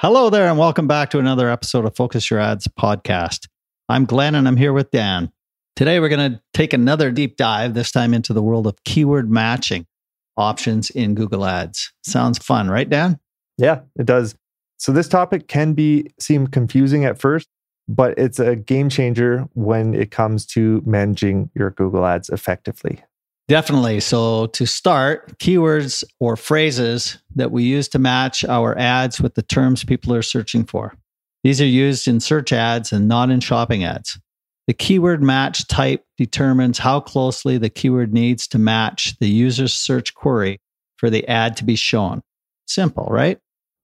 [0.00, 3.48] Hello there, and welcome back to another episode of Focus Your Ads podcast.
[3.88, 5.32] I'm Glenn, and I'm here with Dan.
[5.74, 9.28] Today, we're going to take another deep dive, this time into the world of keyword
[9.28, 9.88] matching
[10.36, 11.92] options in Google Ads.
[12.04, 13.18] Sounds fun, right, Dan?
[13.56, 14.36] Yeah, it does.
[14.76, 17.48] So, this topic can be seem confusing at first,
[17.88, 23.02] but it's a game changer when it comes to managing your Google Ads effectively.
[23.48, 24.00] Definitely.
[24.00, 29.42] So, to start, keywords or phrases that we use to match our ads with the
[29.42, 30.94] terms people are searching for.
[31.42, 34.20] These are used in search ads and not in shopping ads.
[34.66, 40.14] The keyword match type determines how closely the keyword needs to match the user's search
[40.14, 40.60] query
[40.98, 42.22] for the ad to be shown.
[42.66, 43.38] Simple, right?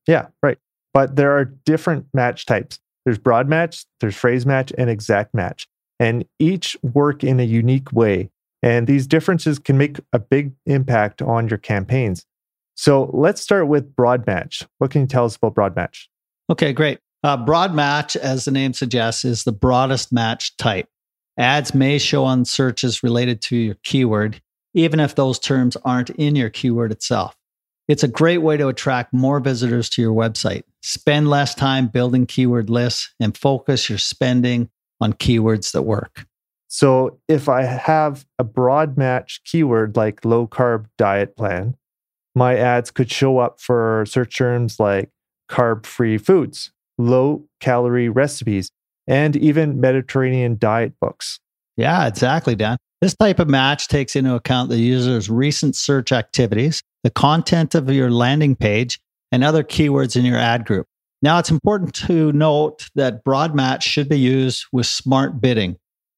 [0.07, 0.59] Yeah, right.
[0.93, 2.79] But there are different match types.
[3.07, 5.67] There's broad match, there's phrase match, and exact match.
[5.99, 8.31] And each work in a unique way
[8.65, 12.25] and these differences can make a big impact on your campaigns.
[12.75, 14.63] So let's start with broad match.
[14.79, 16.09] What can you tell us about broad match?
[16.49, 16.99] Okay, great.
[17.23, 20.89] Uh, broad match, as the name suggests, is the broadest match type.
[21.37, 24.41] Ads may show on searches related to your keyword,
[24.73, 27.37] even if those terms aren't in your keyword itself.
[27.87, 30.63] It's a great way to attract more visitors to your website.
[30.83, 34.71] Spend less time building keyword lists and focus your spending
[35.03, 36.25] on keywords that work.
[36.75, 41.77] So if I have a broad match keyword like low carb diet plan,
[42.35, 45.09] my ads could show up for search terms like
[45.49, 48.73] carb free foods, low calorie recipes,
[49.07, 51.39] and even Mediterranean diet books.
[51.77, 52.77] Yeah, exactly, Dan.
[53.01, 57.89] This type of match takes into account the user's recent search activities, the content of
[57.89, 58.99] your landing page,
[59.31, 60.89] and other keywords in your ad group.
[61.23, 65.77] Now, it's important to note that broad match should be used with smart bidding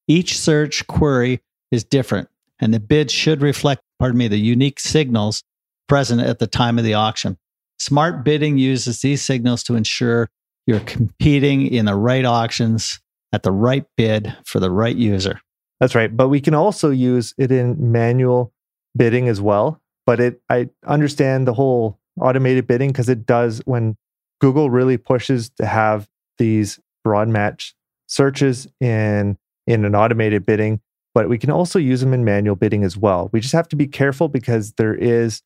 [0.09, 1.41] each search query
[1.71, 5.43] is different, and the bid should reflect, pardon me, the unique signals
[5.89, 7.39] present at the time of the auction.
[7.79, 10.29] Smart bidding uses these signals to ensure
[10.67, 13.01] you're competing in the right auctions
[13.33, 15.41] at the right bid for the right user.
[15.81, 16.15] That's right.
[16.15, 18.53] But we can also use it in manual
[18.97, 19.81] bidding as well.
[20.07, 23.97] But it I understand the whole automated bidding because it does when
[24.41, 26.09] Google really pushes to have
[26.39, 27.75] these broad match
[28.07, 30.81] searches in in an automated bidding,
[31.15, 33.31] but we can also use them in manual bidding as well.
[33.33, 35.43] We just have to be careful because there is,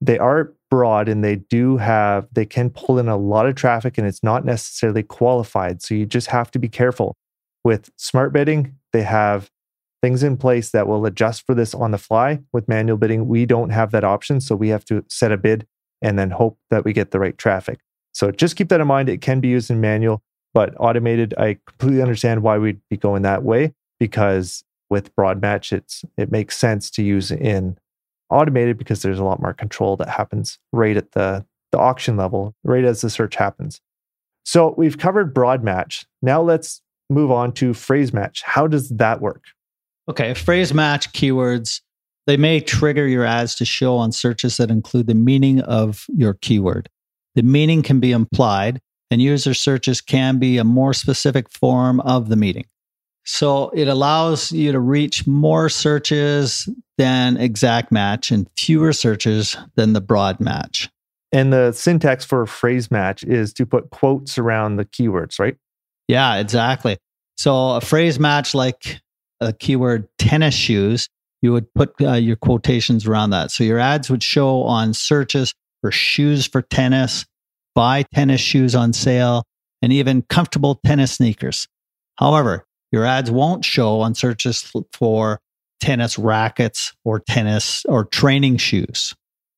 [0.00, 3.98] they are broad and they do have, they can pull in a lot of traffic
[3.98, 5.82] and it's not necessarily qualified.
[5.82, 7.16] So you just have to be careful.
[7.64, 9.50] With smart bidding, they have
[10.02, 12.40] things in place that will adjust for this on the fly.
[12.52, 14.40] With manual bidding, we don't have that option.
[14.40, 15.66] So we have to set a bid
[16.00, 17.80] and then hope that we get the right traffic.
[18.12, 19.08] So just keep that in mind.
[19.10, 20.22] It can be used in manual.
[20.52, 25.72] But automated, I completely understand why we'd be going that way because with broad match,
[25.72, 27.78] it's it makes sense to use in
[28.30, 32.54] automated because there's a lot more control that happens right at the the auction level,
[32.64, 33.80] right as the search happens.
[34.44, 36.04] So we've covered broad match.
[36.20, 38.42] Now let's move on to phrase match.
[38.44, 39.44] How does that work?
[40.08, 41.80] Okay, phrase match keywords
[42.26, 46.34] they may trigger your ads to show on searches that include the meaning of your
[46.34, 46.88] keyword.
[47.34, 52.28] The meaning can be implied, and user searches can be a more specific form of
[52.28, 52.66] the meeting.
[53.24, 59.92] So it allows you to reach more searches than exact match and fewer searches than
[59.92, 60.88] the broad match.
[61.32, 65.56] And the syntax for a phrase match is to put quotes around the keywords, right?
[66.08, 66.98] Yeah, exactly.
[67.36, 69.00] So a phrase match like
[69.40, 71.08] a keyword tennis shoes,
[71.40, 73.50] you would put uh, your quotations around that.
[73.50, 77.24] So your ads would show on searches for shoes for tennis,
[77.74, 79.44] buy tennis shoes on sale,
[79.82, 81.66] and even comfortable tennis sneakers.
[82.16, 85.40] However, your ads won't show on searches for
[85.80, 89.14] tennis rackets or tennis or training shoes.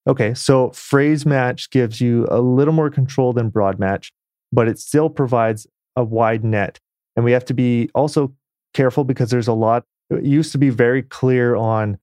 [0.07, 4.13] Okay, so phrase match gives you a little more control than broad match,
[4.53, 6.79] but it still provides a wide net.
[7.17, 8.35] And we have to be also
[8.75, 11.99] careful because there's a lot, it used to be very clear on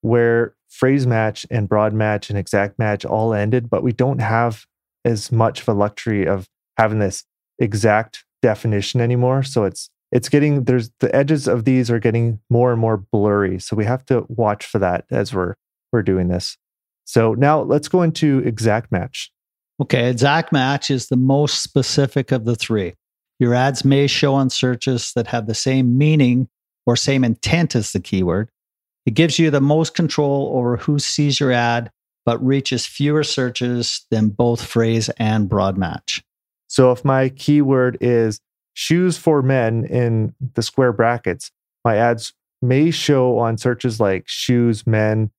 [0.00, 4.66] where phrase match and broad match and exact match all ended, but we don't have
[5.06, 7.24] as much of a luxury of having this
[7.58, 9.42] exact definition anymore.
[9.42, 13.58] So it's it's getting there's the edges of these are getting more and more blurry.
[13.58, 15.54] So we have to watch for that as we're
[15.92, 16.58] we're doing this.
[17.04, 19.30] So now let's go into exact match.
[19.80, 22.94] Okay, exact match is the most specific of the three.
[23.38, 26.48] Your ads may show on searches that have the same meaning
[26.86, 28.48] or same intent as the keyword.
[29.04, 31.90] It gives you the most control over who sees your ad
[32.26, 36.22] but reaches fewer searches than both phrase and broad match.
[36.66, 38.40] So if my keyword is
[38.74, 41.52] shoes for men in the square brackets,
[41.84, 45.30] my ads may show on searches like shoes, men,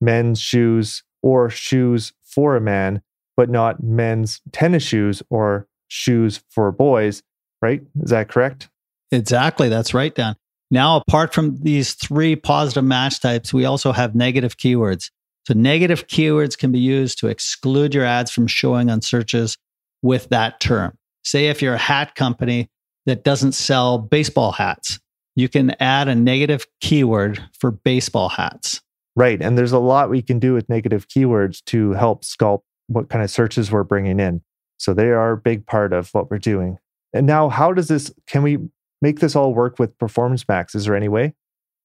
[0.00, 3.00] men's shoes, or shoes for a man,
[3.36, 7.22] but not men's tennis shoes or shoes for boys,
[7.62, 7.80] right?
[8.02, 8.68] Is that correct?
[9.10, 9.70] Exactly.
[9.70, 10.36] That's right, Dan.
[10.70, 15.10] Now, apart from these three positive match types, we also have negative keywords.
[15.46, 19.58] So, negative keywords can be used to exclude your ads from showing on searches
[20.02, 20.96] with that term.
[21.24, 22.70] Say, if you're a hat company
[23.06, 24.98] that doesn't sell baseball hats,
[25.36, 28.80] you can add a negative keyword for baseball hats.
[29.16, 29.40] Right.
[29.40, 33.22] And there's a lot we can do with negative keywords to help sculpt what kind
[33.22, 34.42] of searches we're bringing in.
[34.78, 36.78] So they are a big part of what we're doing.
[37.12, 38.58] And now, how does this, can we
[39.00, 40.74] make this all work with Performance Max?
[40.74, 41.34] Is there any way?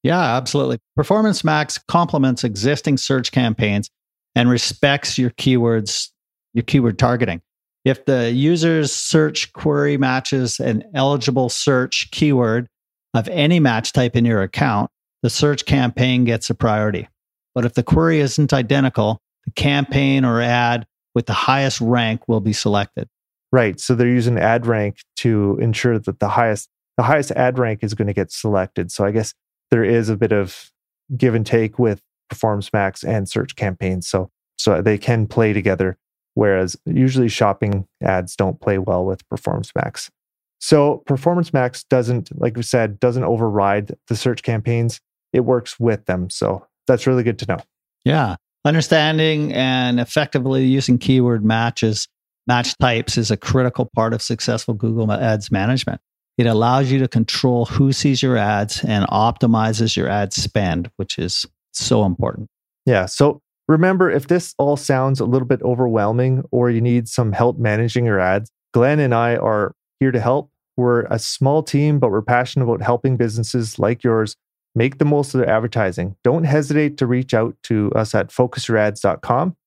[0.04, 0.80] Yeah, absolutely.
[0.96, 3.90] Performance Max complements existing search campaigns
[4.36, 6.10] and respects your keywords,
[6.54, 7.42] your keyword targeting.
[7.86, 12.68] If the user's search query matches an eligible search keyword
[13.13, 14.92] of any match type in your account,
[15.24, 17.07] the search campaign gets a priority.
[17.56, 20.86] But if the query isn't identical, the campaign or ad
[21.16, 23.07] with the highest rank will be selected.
[23.51, 23.80] Right.
[23.80, 27.94] So they're using ad rank to ensure that the highest the highest ad rank is
[27.94, 28.92] going to get selected.
[28.92, 29.34] So I guess
[29.71, 30.71] there is a bit of
[31.16, 34.07] give and take with Performance Max and search campaigns.
[34.07, 35.98] So so they can play together.
[36.36, 40.12] Whereas usually shopping ads don't play well with Performance Max.
[40.60, 45.00] So Performance Max doesn't, like we said, doesn't override the search campaigns.
[45.33, 46.30] It works with them.
[46.30, 47.60] So that's really good to know.
[48.04, 48.36] Yeah.
[48.65, 52.07] Understanding and effectively using keyword matches,
[52.45, 56.01] match types is a critical part of successful Google Ads management.
[56.39, 61.19] It allows you to control who sees your ads and optimizes your ad spend, which
[61.19, 62.47] is so important.
[62.86, 63.07] Yeah.
[63.07, 67.59] So remember, if this all sounds a little bit overwhelming or you need some help
[67.59, 70.50] managing your ads, Glenn and I are here to help.
[70.77, 74.38] We're a small team, but we're passionate about helping businesses like yours
[74.75, 76.15] make the most of their advertising.
[76.24, 79.57] Don't hesitate to reach out to us at focusyourads.com.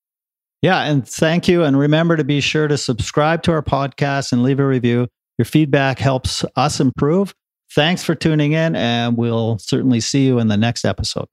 [0.63, 1.63] Yeah, and thank you.
[1.63, 5.07] And remember to be sure to subscribe to our podcast and leave a review.
[5.37, 7.33] Your feedback helps us improve.
[7.73, 11.27] Thanks for tuning in, and we'll certainly see you in the next episode.